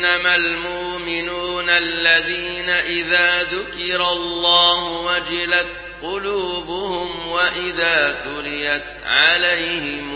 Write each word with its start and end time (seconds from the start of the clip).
إنما 0.00 0.34
المؤمنون 0.36 1.70
الذين 1.70 2.70
إذا 2.70 3.42
ذكر 3.42 4.12
الله 4.12 5.00
وجلت 5.00 5.88
قلوبهم 6.02 7.28
وإذا 7.28 8.12
تليت 8.24 9.06
عليهم 9.06 10.10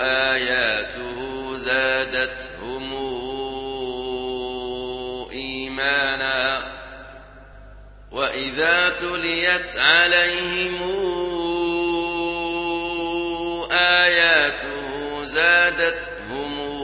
آياته 0.00 1.56
زادتهم 1.56 2.92
إيمانا 5.32 6.72
وإذا 8.12 8.88
تليت 8.88 9.76
عليهم 9.76 10.82
آياته 13.72 15.24
زادتهم 15.24 16.83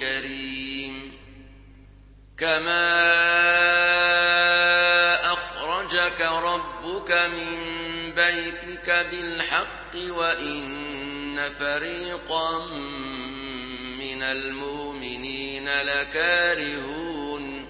كريم. 0.00 1.12
كما 2.38 2.92
أخرجك 5.32 6.20
ربك 6.20 7.12
من 7.12 7.58
بيتك 8.16 9.06
بالحق 9.10 9.96
وإن 9.96 11.50
فريقا 11.58 12.66
من 13.98 14.22
المؤمنين 14.22 15.68
لكارهون. 15.82 17.68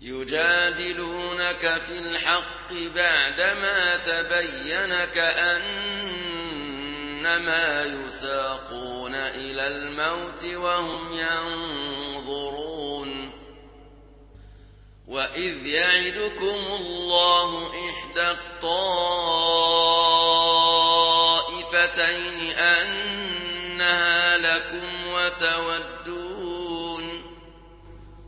يجادلونك 0.00 1.80
في 1.86 1.98
الحق 1.98 2.72
بعدما 2.94 3.96
تبين 3.96 4.94
كأنما 7.30 7.84
يساقون 7.84 9.14
إلى 9.14 9.66
الموت 9.66 10.44
وهم 10.44 11.12
ينظرون. 11.12 12.60
وإذ 15.06 15.66
يعدكم 15.66 16.58
الله 16.80 17.70
إحدى 17.88 18.30
الطائفتين 18.30 18.80
أنها 22.58 24.36
لكم 24.38 25.06
وتودون 25.12 26.00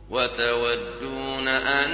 وتودون 0.09 1.47
أن 1.47 1.93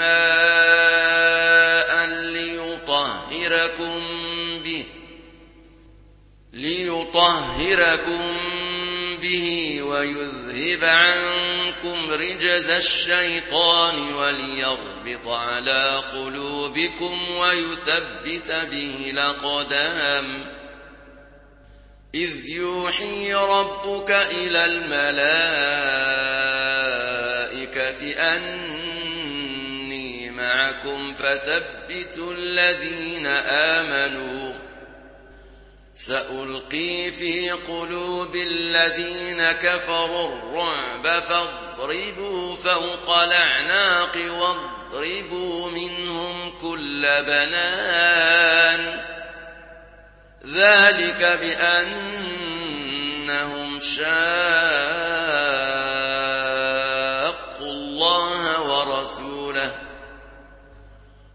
ليطهركم 3.51 4.63
به 4.63 4.85
ليطهركم 6.53 8.37
به 9.21 9.81
ويذهب 9.81 10.83
عنكم 10.83 12.11
رجز 12.11 12.69
الشيطان 12.69 14.13
وليربط 14.13 15.27
على 15.27 16.03
قلوبكم 16.13 17.31
ويثبت 17.31 18.51
به 18.51 19.11
الأقدام. 19.13 20.45
إذ 22.15 22.49
يوحي 22.49 23.33
ربك 23.33 24.11
إلى 24.11 24.65
الملائكة 24.65 25.21
أني 28.35 28.90
معكم 30.85 31.13
فثبتوا 31.13 32.33
الذين 32.33 33.27
آمنوا 33.27 34.53
سألقي 35.95 37.11
في 37.11 37.51
قلوب 37.51 38.35
الذين 38.35 39.51
كفروا 39.51 40.27
الرعب 40.27 41.21
فاضربوا 41.23 42.55
فوق 42.55 43.17
الأعناق 43.17 44.17
واضربوا 44.29 45.71
منهم 45.71 46.57
كل 46.57 47.01
بنان 47.27 49.01
ذلك 50.45 51.39
بأنهم 51.41 52.59
شاقوا 53.79 55.50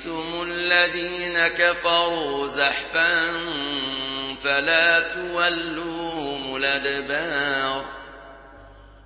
لقيتم 0.00 0.42
الذين 0.42 1.48
كفروا 1.48 2.46
زحفا 2.46 3.32
فلا 4.42 5.00
تولوهم 5.00 6.56
الأدبار 6.56 7.84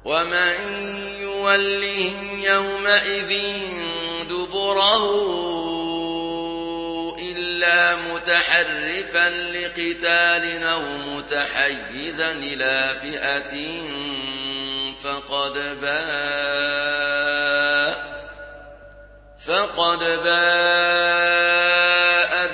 ومن 0.04 0.54
يولهم 1.20 2.40
يومئذ 2.40 3.32
دبره 4.28 5.04
إلا 7.18 7.96
متحرفا 7.96 9.30
لقتال 9.30 10.64
أو 10.64 10.82
متحيزا 11.06 12.32
إلى 12.32 12.96
فئة 13.02 13.82
فقد 15.02 15.52
باء 15.80 17.34
فقد 19.46 19.98
باء 19.98 21.34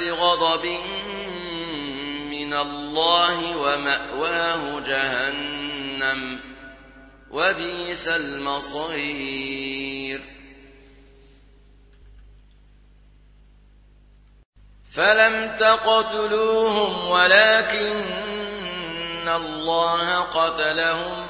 بغضب 0.01 0.67
من 2.31 2.55
الله 2.55 3.57
ومأواه 3.57 4.81
جهنم 4.81 6.41
وبئس 7.31 8.09
المصير. 8.09 9.51
فلم 14.93 15.57
تقتلوهم 15.57 17.09
ولكن 17.09 18.05
الله 19.29 20.21
قتلهم 20.21 21.30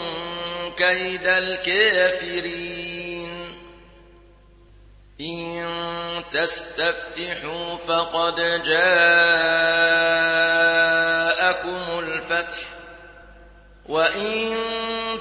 كيد 0.81 1.27
الكافرين. 1.27 2.91
إن 5.21 6.23
تستفتحوا 6.31 7.77
فقد 7.87 8.35
جاءكم 8.63 8.79
الفتح 11.99 12.59
وإن 13.85 14.57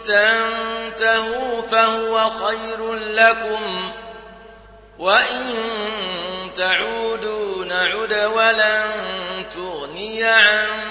تنتهوا 0.05 1.62
فهو 1.62 2.31
خير 2.31 2.95
لكم 2.95 3.93
وإن 4.99 5.45
تعودوا 6.55 7.65
نعد 7.65 8.12
ولن 8.12 9.47
تغني 9.55 10.25
عنكم 10.25 10.90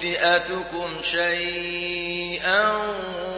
فئتكم 0.00 1.02
شيئا 1.02 2.72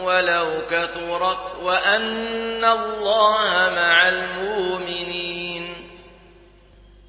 ولو 0.03 0.61
كثرت 0.69 1.55
وأن 1.61 2.65
الله 2.65 3.71
مع 3.75 4.07
المؤمنين. 4.07 5.91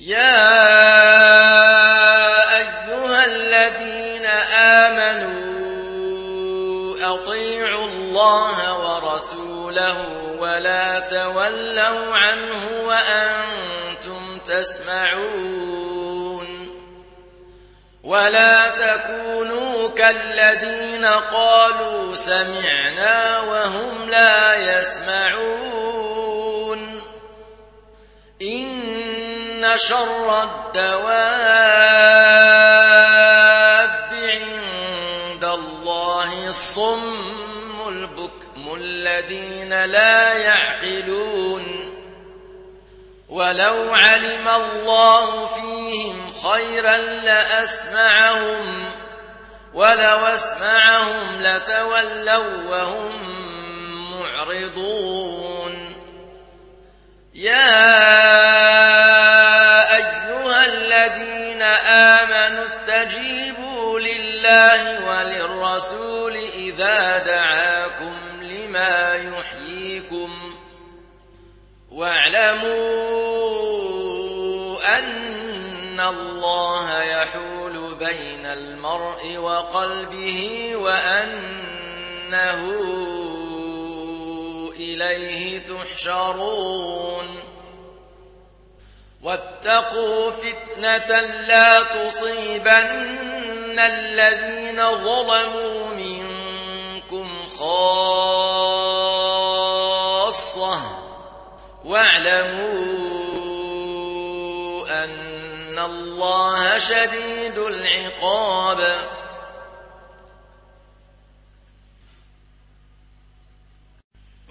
يا 0.01 0.43
أيها 2.57 3.25
الذين 3.25 4.27
آمنوا 4.87 5.43
أطيعوا 7.15 7.87
الله 7.87 8.79
ورسوله 8.79 9.99
ولا 10.39 11.01
تولوا 11.01 12.17
عنه 12.17 12.65
وأنتم 12.85 14.39
تسمعون. 14.39 15.92
ولا 18.03 18.69
تكونوا 18.69 19.89
كالذين 19.89 21.05
قالوا 21.07 22.15
سمعنا 22.15 23.41
وهم 23.41 24.09
لا 24.09 24.55
يسمعون. 24.81 25.83
إن 28.43 29.73
شر 29.77 30.43
الدواب 30.43 31.23
عند 34.13 35.45
الله 35.45 36.49
الصم 36.49 37.89
البكم 37.89 38.75
الذين 38.75 39.85
لا 39.85 40.33
يعقلون. 40.33 41.65
ولو 43.29 43.95
علم 43.95 44.49
الله 44.49 45.47
فيهم 45.47 46.22
خيرا 46.43 46.97
لأسمعهم 46.97 48.93
ولو 49.75 50.27
أسمعهم 50.27 51.43
لتولوا 51.43 52.69
وهم 52.69 53.13
معرضون. 54.21 55.93
يا 57.35 57.83
أيها 59.97 60.65
الذين 60.65 61.63
آمنوا 61.63 62.65
استجيبوا 62.65 64.01
لله 64.01 65.09
وللرسول 65.09 66.37
إذا 66.37 67.19
دعاكم 67.19 68.19
لما 68.43 69.15
يحييكم 69.15 70.59
واعلموا 71.91 73.62
المرء 78.53 79.37
وقلبه 79.37 80.71
وأنه 80.77 82.61
إليه 84.77 85.59
تحشرون. 85.59 87.39
واتقوا 89.23 90.31
فتنة 90.31 91.21
لا 91.21 91.83
تصيبن 91.83 93.79
الذين 93.79 94.77
ظلموا 94.97 95.87
منكم 95.95 97.29
خاصة. 97.47 98.03
واعلموا 101.85 103.22
الله 106.23 106.79
شديد 106.79 107.59
العقاب. 107.59 108.99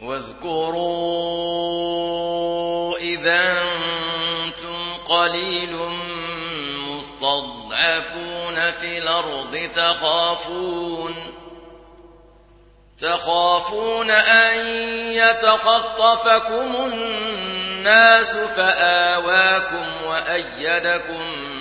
واذكروا 0.04 1.38
إذا 2.98 3.62
أنتم 3.62 4.98
قليل 5.06 5.78
مستضعفون 6.90 8.72
في 8.72 8.98
الأرض 8.98 9.70
تخافون 9.76 11.16
تخافون 12.98 14.12
أن 14.12 14.66
يتخطفكم 15.14 16.76
الناس 16.76 18.38
فآواكم 18.38 20.04
وأيدكم 20.06 21.61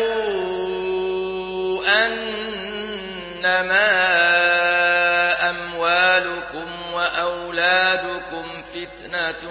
فتنة 8.81 9.43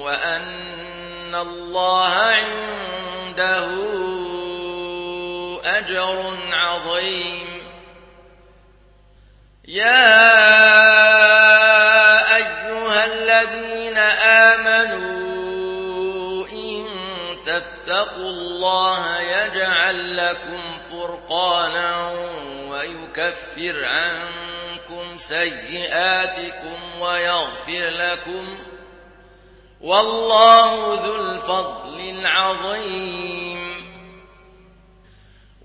وأن 0.00 1.34
الله 1.34 2.14
عنده 2.14 3.66
أجر 5.64 6.36
عظيم. 6.52 7.48
يا 9.68 10.16
أيها 12.36 13.04
الذين 13.04 13.98
آمنوا 14.48 15.26
إن 16.48 16.86
تتقوا 17.44 18.30
الله 18.30 19.20
يجعل 19.20 20.16
لكم 20.16 20.78
فرقانا 20.78 22.10
ويكفر 22.68 23.84
عنكم 23.84 24.65
سيئاتكم 25.16 27.00
ويغفر 27.00 27.88
لكم 27.88 28.58
والله 29.80 31.00
ذو 31.04 31.14
الفضل 31.16 32.00
العظيم. 32.00 33.76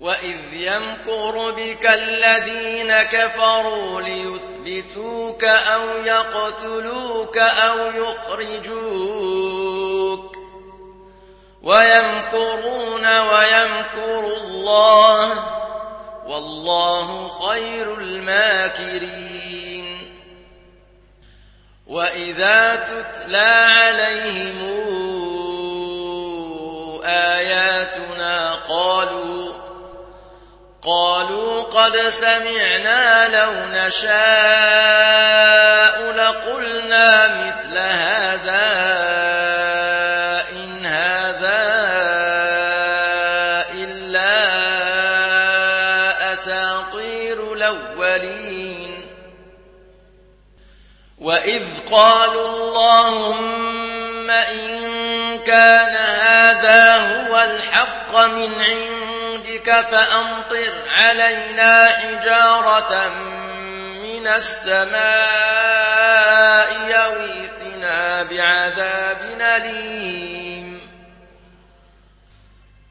وإذ 0.02 0.38
يمكر 0.52 1.50
بك 1.50 1.86
الذين 1.86 3.02
كفروا 3.02 4.00
ليثبتوك 4.00 5.44
أو 5.44 5.88
يقتلوك 6.04 7.38
أو 7.38 7.78
يخرجوك 8.06 9.52
ويمكرون 11.62 13.20
ويمكر 13.20 14.36
الله 14.36 15.61
والله 16.26 17.28
خير 17.28 17.98
الماكرين. 17.98 19.62
وإذا 21.86 22.76
تتلى 22.76 23.66
عليهم 23.68 24.62
آياتنا 27.04 28.54
قالوا 28.54 29.52
قالوا 30.82 31.62
قد 31.62 31.96
سمعنا 31.96 33.28
لو 33.28 33.52
نشاء 33.86 34.12
لقلنا 36.12 37.26
مثل 37.26 37.78
هذا 37.78 39.21
قالوا 51.92 52.48
اللهم 52.48 54.30
إن 54.30 55.38
كان 55.38 55.96
هذا 55.96 56.96
هو 56.96 57.42
الحق 57.42 58.16
من 58.16 58.52
عندك 58.62 59.80
فأمطر 59.90 60.72
علينا 60.98 61.88
حجارة 61.88 63.08
من 64.02 64.26
السماء 64.26 65.02
يويتنا 66.88 68.22
بعذاب 68.22 69.22
أليم. 69.40 70.80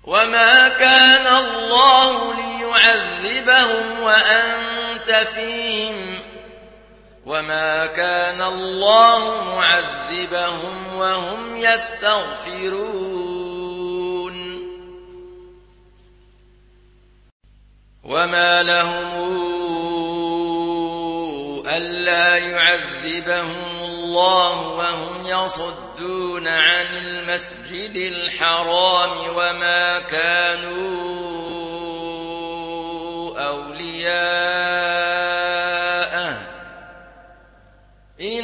وما 0.03 0.69
كان 0.69 1.27
الله 1.27 2.33
ليعذبهم 2.33 4.03
وأنت 4.03 5.11
فيهم 5.11 6.30
وما 7.25 7.85
كان 7.85 8.41
الله 8.41 9.43
معذبهم 9.55 10.95
وهم 10.95 11.55
يستغفرون 11.55 13.11
وما 18.03 18.63
لهم 18.63 19.31
ألا 21.67 22.37
يعذبهم 22.37 23.83
الله 23.83 24.67
وهم 24.67 25.25
يصدون 25.25 26.47
عن 26.47 26.85
المسجد 26.85 27.95
الحرام 27.95 29.11
وما 29.35 29.99
كانوا 29.99 30.81
أولياءه 33.47 35.00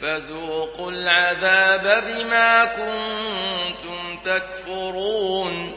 فذوقوا 0.00 0.90
العذاب 0.90 2.04
بما 2.06 2.64
كنتم 2.64 4.20
تكفرون. 4.22 5.76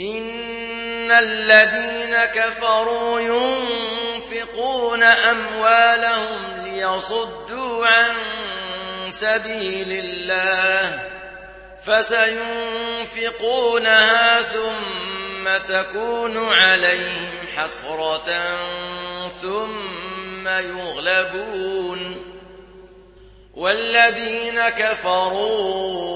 إن 0.00 1.10
الذين 1.10 2.24
كفروا 2.24 3.20
ينفقون 3.20 5.02
أموالهم 5.02 6.60
ليصدوا 6.64 7.86
عن 7.86 8.14
سبيل 9.08 10.04
الله 10.04 11.10
فسينفقونها 11.84 13.42
ثم 14.42 15.56
تكون 15.68 16.48
عليهم 16.52 17.46
حسرة 17.56 18.58
ثم 19.42 20.48
يغلبون. 20.48 22.33
والذين 23.56 24.68
كفروا 24.68 26.14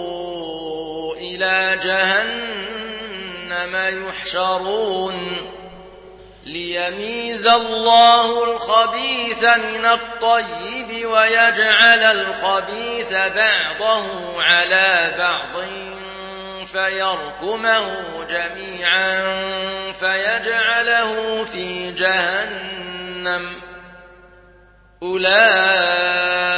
إلى 1.14 1.78
جهنم 1.83 3.76
يحشرون 4.09 5.50
ليميز 6.47 7.47
الله 7.47 8.45
الخبيث 8.45 9.45
من 9.45 9.85
الطيب 9.85 11.07
ويجعل 11.07 12.02
الخبيث 12.02 13.12
بعضه 13.12 14.42
على 14.42 15.14
بعض 15.18 15.64
فيركمه 16.66 17.85
جميعا 18.30 19.23
فيجعله 19.92 21.45
في 21.45 21.92
جهنم. 21.92 23.52
أولئك 25.02 26.57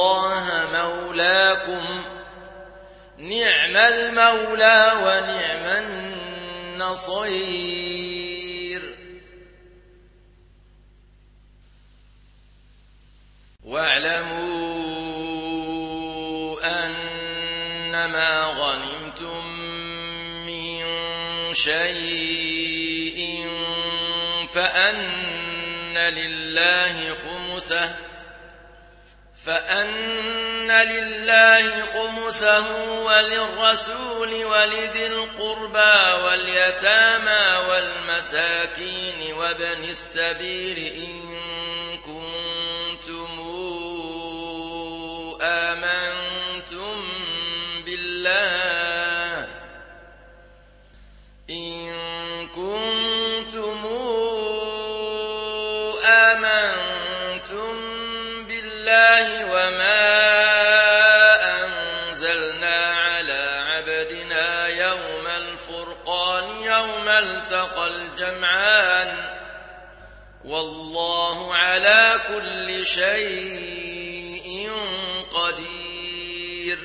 الله 0.00 0.68
مولاكم. 0.72 2.04
نعم 3.18 3.76
المولى 3.76 4.92
ونعم 4.96 5.64
النصير. 6.74 7.60
واعلموا 13.64 14.46
أنما 16.84 18.44
غنمتم 18.44 19.46
من 20.46 20.84
شيء 21.54 23.46
فأن 24.54 25.96
لله 25.98 27.14
خمسه. 27.14 28.09
فأن 29.46 30.70
لله 30.70 31.86
خمسه 31.86 32.92
وللرسول 33.04 34.44
ولذي 34.44 35.06
القربى 35.06 36.24
واليتامى 36.24 37.68
والمساكين 37.68 39.32
وابن 39.32 39.84
السبيل 39.84 40.78
إن 40.78 41.19
كل 72.30 72.86
شيء 72.86 74.70
قدير. 75.30 76.78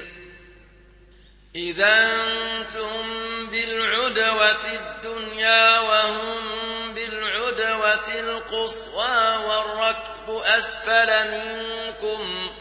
إذا 1.55 2.09
أنتم 2.13 3.47
بالعدوة 3.47 4.65
الدنيا 4.73 5.79
وهم 5.79 6.93
بالعدوة 6.93 8.19
القصوى 8.19 9.35
والركب 9.47 10.29
أسفل 10.29 11.31
منكم 11.31 12.51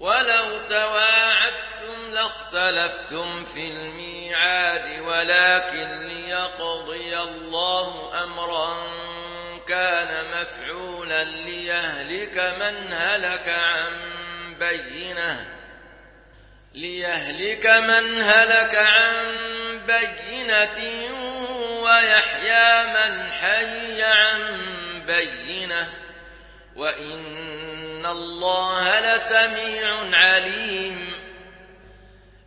ولو 0.00 0.58
تواعدتم 0.68 2.10
لاختلفتم 2.10 3.44
في 3.44 3.68
الميعاد 3.68 5.00
ولكن 5.00 6.06
ليقضي 6.06 7.18
الله 7.18 8.10
أمرا 8.24 8.76
كان 9.68 10.24
مفعولا 10.30 11.24
ليهلك 11.24 12.38
من 12.38 12.92
هلك 12.92 13.48
عن 13.48 14.18
بينة 14.58 15.58
ليهلك 16.74 17.66
من 17.66 18.22
هلك 18.22 18.74
عن 18.74 19.38
بينة 19.86 20.78
ويحيى 21.82 22.84
من 22.86 23.30
حي 23.32 24.02
عن 24.02 24.62
بينة. 25.06 25.94
وإن 26.76 28.06
الله 28.06 29.14
لسميع 29.14 29.96
عليم 30.12 31.12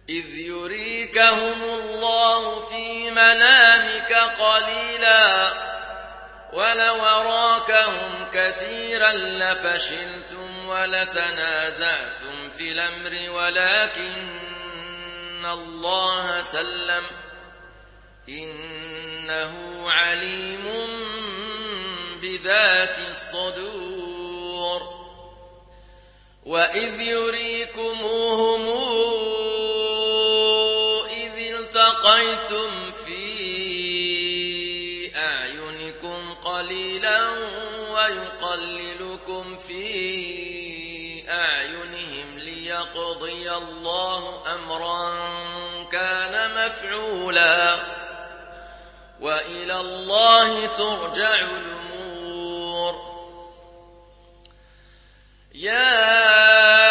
إذ 0.10 0.26
يريكهم 0.36 1.64
الله 1.64 2.62
في 2.62 3.12
منامك 3.12 4.14
قليلا. 4.14 5.52
ولو 6.54 6.96
أراكهم 6.96 8.30
كثيرا 8.34 9.12
لفشلتم 9.12 10.68
ولتنازعتم 10.68 12.50
في 12.50 12.72
الأمر 12.72 13.30
ولكن 13.30 14.40
الله 15.46 16.42
سلم. 16.42 17.04
إنه 18.30 19.86
عليم 19.92 20.88
بذات 22.22 23.00
الصدور. 23.10 25.02
وإذ 26.46 27.02
يريكموهم 27.02 28.62
إذ 31.10 31.56
التقيتم 31.56 32.81
ويقللكم 37.92 39.58
في 39.58 41.30
أعينهم 41.30 42.40
ليقضي 42.40 43.52
الله 43.52 44.44
أمرا 44.56 45.14
كان 45.92 46.66
مفعولا 46.66 47.78
وإلى 49.22 49.80
الله 49.80 50.66
ترجع 50.66 51.40
الأمور. 51.40 53.12
يا 55.54 56.91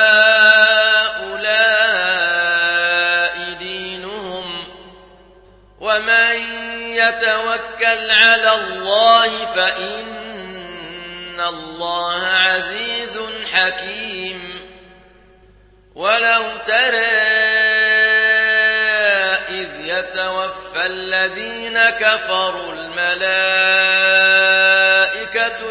يتوكل 7.41 8.11
على 8.11 8.53
الله 8.53 9.45
فإن 9.45 11.41
الله 11.41 12.25
عزيز 12.25 13.19
حكيم. 13.53 14.69
ولو 15.95 16.43
ترى 16.65 17.11
إذ 19.49 19.69
يتوفى 19.79 20.85
الذين 20.85 21.89
كفروا 21.89 22.73
الملائكة 22.73 23.31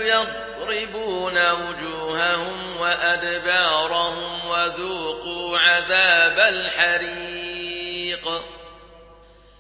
يضربون 0.03 1.51
وجوههم 1.53 2.77
وأدبارهم 2.81 4.47
وذوقوا 4.47 5.59
عذاب 5.59 6.39
الحريق. 6.39 7.50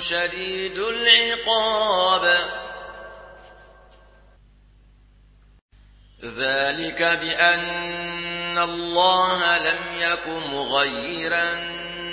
شديد 0.00 0.78
العقاب. 0.78 2.24
ذلك 6.24 7.02
بأن 7.02 8.58
الله 8.58 9.58
لم 9.58 9.78
يك 10.00 10.28
مغيرا 10.28 11.54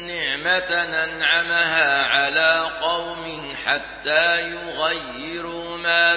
نعمة 0.07 0.71
أنعمها 1.03 2.07
على 2.07 2.71
قوم 2.81 3.55
حتى 3.65 4.51
يغيروا 4.51 5.77
ما 5.77 6.15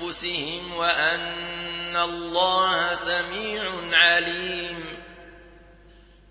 بأنفسهم 0.00 0.74
وأن 0.76 1.96
الله 1.96 2.94
سميع 2.94 3.62
عليم. 3.92 4.89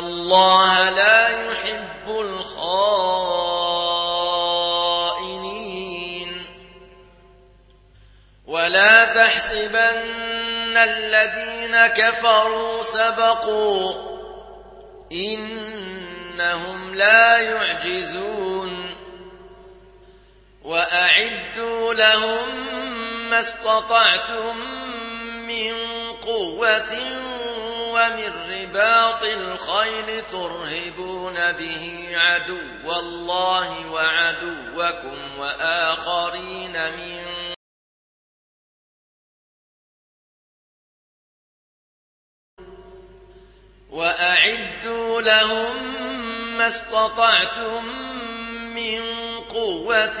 الله 0.00 0.90
لا 0.90 1.28
يحب 1.28 2.08
الخائنين 2.08 3.20
ولا 8.46 9.04
تحسبن 9.04 10.76
الذين 10.76 11.86
كفروا 11.86 12.82
سبقوا 12.82 13.94
إنهم 15.12 16.94
لا 16.94 17.38
يعجزون 17.38 18.96
وأعدوا 20.64 21.94
لهم 21.94 22.48
ما 23.30 23.38
استطعتم 23.38 24.56
من 25.46 25.74
قوة 26.12 26.96
ومن 28.00 28.32
رباط 28.50 29.24
الخيل 29.24 30.22
ترهبون 30.22 31.52
به 31.52 32.08
عدو 32.16 32.92
الله 33.00 33.90
وعدوكم 33.90 35.38
وآخرين 35.38 36.72
من 36.72 37.54
وأعدوا 43.90 45.20
لهم 45.20 45.76
ما 46.58 46.66
استطعتم 46.66 47.84
من 48.74 49.00
قوة 49.40 50.20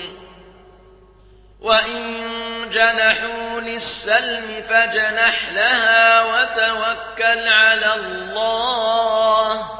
وإن 1.61 2.69
جنحوا 2.69 3.59
للسلم 3.59 4.61
فجنح 4.61 5.51
لها 5.51 6.23
وتوكل 6.23 7.47
على 7.47 7.93
الله 7.95 9.71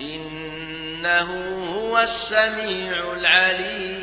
إنه 0.00 1.30
هو 1.74 1.98
السميع 1.98 3.12
العليم 3.12 3.96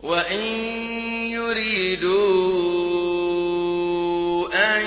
وإن 0.00 0.40
يريدوا 1.30 2.20
أن 4.54 4.82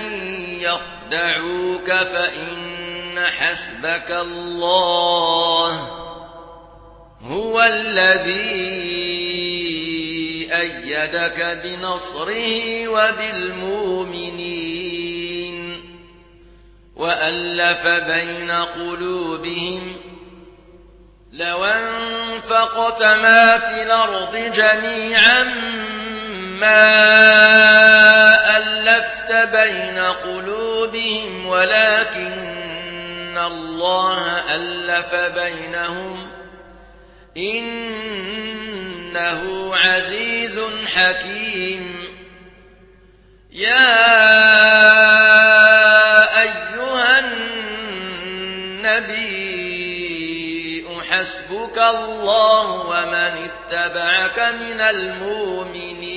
يخدعوك 0.61 1.91
فإن 1.91 3.25
حسبك 3.25 4.11
الله 4.11 6.02
هو 7.23 7.61
الذي 7.61 8.83
أيدك 10.53 11.59
بنصره 11.63 12.87
وبالمؤمنين 12.87 14.43
وألف 16.95 17.87
بين 17.87 18.51
قلوبهم 18.51 19.95
لو 21.33 21.65
أنفقت 21.65 23.03
ما 23.03 23.57
في 23.57 23.81
الأرض 23.83 24.35
جميعا 24.35 25.43
ما 26.59 26.97
ألفت 28.57 29.31
بين 29.31 29.99
قلوبهم 29.99 31.45
ولكن 31.45 33.37
الله 33.37 34.55
ألف 34.55 35.15
بينهم 35.15 36.42
إنه 37.37 38.95
عزيز 39.75 40.61
حكيم. 40.85 42.03
يا 43.51 43.93
أيها 46.41 47.19
النبي 47.19 47.63
حسبك 51.09 51.77
الله 51.77 52.71
ومن 52.71 53.49
اتبعك 53.49 54.39
من 54.39 54.81
المؤمنين. 54.81 56.13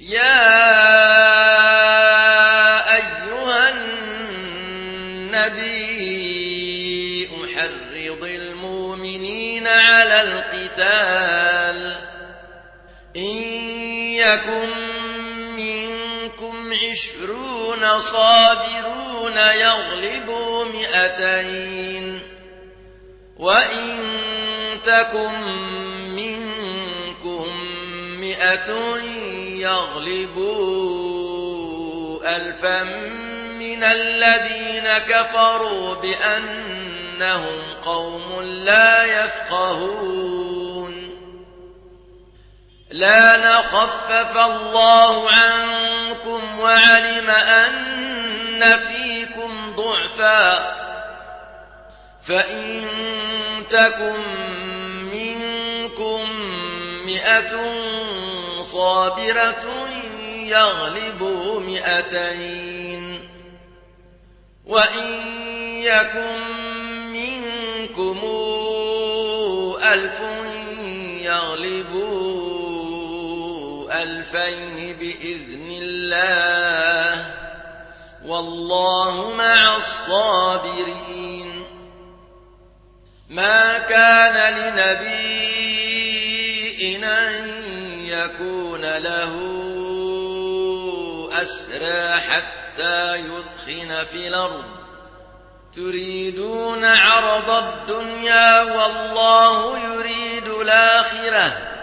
يا 0.00 1.53
صابرون 17.98 19.36
يغلبوا 19.36 20.64
مئتين. 20.64 22.20
وإن 23.36 23.98
تكن 24.82 25.42
منكم 26.16 27.46
مئة 28.20 28.96
يغلبوا 29.58 30.74
ألفا 32.36 32.82
من 33.58 33.84
الذين 33.84 34.98
كفروا 34.98 35.94
بأنهم 35.94 37.62
قوم 37.82 38.42
لا 38.42 39.04
يفقهون. 39.04 40.73
لا 42.94 43.36
نخفف 43.36 44.36
الله 44.36 45.30
عنكم 45.30 46.60
وعلم 46.60 47.30
أن 47.30 48.78
فيكم 48.78 49.76
ضعفا 49.76 50.74
فإن 52.26 52.86
تكن 53.68 54.20
منكم 55.12 56.30
مئة 57.06 57.72
صابرة 58.62 59.88
يغلبوا 60.36 61.60
مئتين 61.60 63.28
وإن 64.66 65.06
يكن 65.82 66.40
منكم 67.12 68.20
ألف 69.92 70.33
ألفين 74.24 74.96
بإذن 74.96 75.68
الله 75.82 77.26
والله 78.24 79.30
مع 79.30 79.76
الصابرين. 79.76 81.64
ما 83.30 83.78
كان 83.78 84.54
لنبي 84.54 85.44
أن 87.04 87.48
يكون 88.06 88.96
له 88.96 89.32
أسرى 91.42 92.20
حتى 92.20 93.14
يثخن 93.16 94.04
في 94.04 94.28
الأرض. 94.28 94.64
تريدون 95.74 96.84
عرض 96.84 97.50
الدنيا 97.50 98.62
والله 98.62 99.78
يريد 99.78 100.48
الآخرة. 100.48 101.73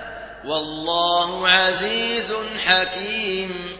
والله 0.45 1.49
عزيز 1.49 2.34
حكيم. 2.65 3.77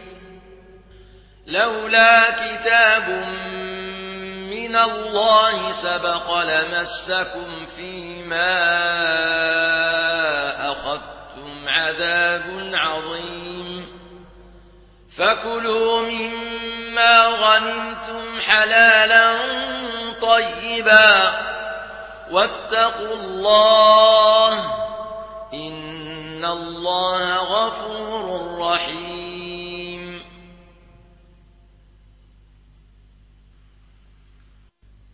لولا 1.46 2.30
كتاب 2.30 3.08
من 4.50 4.76
الله 4.76 5.72
سبق 5.72 6.38
لمسكم 6.38 7.66
فيما 7.76 8.52
أخذتم 10.72 11.68
عذاب 11.68 12.70
عظيم. 12.74 13.86
فكلوا 15.18 16.00
مما 16.00 17.26
غنمتم 17.26 18.40
حلالا 18.40 19.38
طيبا. 20.22 21.32
واتقوا 22.30 23.14
الله 23.14 24.54
إن 25.54 25.81
الله 26.44 27.36
غفور 27.36 28.58
رحيم 28.58 30.22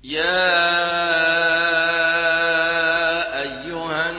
يا 0.04 0.58
أيها 3.40 4.10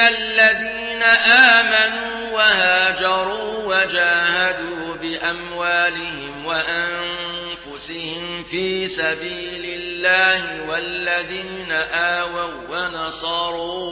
الذين 0.00 1.02
آمنوا 1.32 2.30
وهاجروا 2.32 3.64
وجاهدوا 3.64 4.96
بأموالهم 4.96 6.46
وأنفسهم 6.46 8.42
في 8.42 8.86
سبيل 8.88 9.64
الله 9.64 10.70
والذين 10.70 11.72
آووا 11.92 12.50
ونصروا 12.70 13.86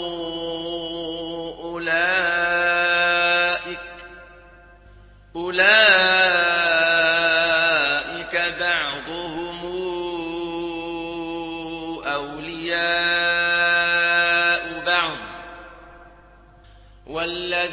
أولئك 1.64 2.84
أولئك 5.36 6.43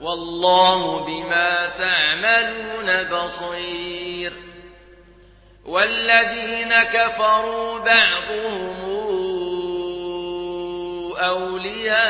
وَاللَّهُ 0.00 1.04
بِمَا 1.06 1.66
تَعْمَلُونَ 1.66 3.02
بَصِيرٌ. 3.02 4.32
وَالَّذِينَ 5.64 6.82
كَفَرُوا 6.82 7.78
بَعْضُهُمْ 7.78 8.76
أَوْلِيَاءُ 11.16 12.00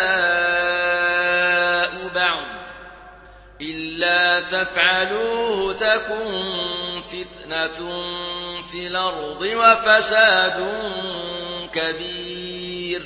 بَعْضٍ 2.14 2.42
ۚ. 2.42 2.60
إِلَّا 3.60 4.40
تَفْعَلُوهُ 4.40 5.72
تَكُن 5.72 6.52
فِتْنَةٌ 7.12 7.78
فِي 8.72 8.86
الْأَرْضِ 8.86 9.42
وَفَسَادٌ 9.42 10.58
كَبِيرٌ. 11.72 13.02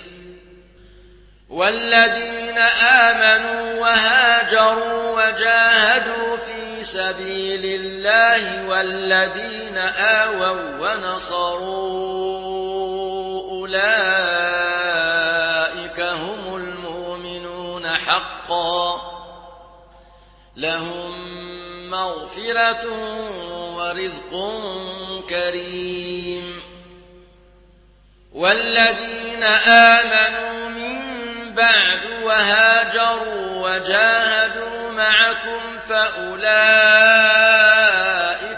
وَالَّذِينَ 1.48 2.58
آمَنُوا 2.58 3.80
وَهَاجَرُوا 3.80 4.33
وَجَاهَدُوا 4.56 6.36
فِي 6.36 6.84
سَبِيلِ 6.84 7.64
اللَّهِ 7.80 8.68
وَالَّذِينَ 8.68 9.78
آوَوا 9.98 10.78
وَّنَصَرُوا 10.80 12.00
أُولَٰئِكَ 13.50 14.00
هُمُ 16.00 16.56
الْمُؤْمِنُونَ 16.56 17.88
حَقًّا 17.88 18.96
ۚ 18.98 19.00
لَّهُم 20.56 21.10
مَّغْفِرَةٌ 21.90 22.84
وَرِزْقٌ 23.76 24.30
كَرِيمٌ 25.30 26.60
وَالَّذِينَ 28.32 29.42
آمَنُوا 29.42 30.52
مِن 30.52 30.63
بَعْدُ 31.56 32.04
وَهَاجَرُوا 32.22 33.68
وَجَاهَدُوا 33.68 34.90
مَعَكُمْ 34.92 35.78
فَأُولَٰئِكَ 35.88 36.44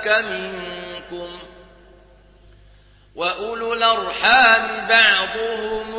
مِنكُمْ 0.09 1.37
ۚ 1.39 1.41
وَأُولُو 3.15 3.73
الْأَرْحَامِ 3.73 4.87
بَعْضُهُمْ 4.89 5.95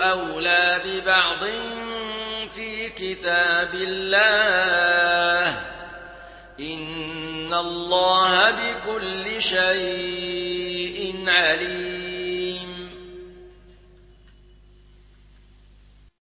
أَوْلَىٰ 0.00 0.80
بِبَعْضٍ 0.84 1.44
فِي 2.54 2.88
كِتَابِ 2.88 3.74
اللَّهِ 3.74 5.52
ۗ 5.52 5.54
إِنَّ 6.60 7.54
اللَّهَ 7.54 8.50
بِكُلِّ 8.50 9.42
شَيْءٍ 9.42 11.24
عَلِيمٌ 11.28 11.87